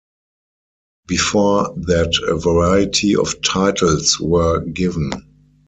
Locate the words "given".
4.61-5.11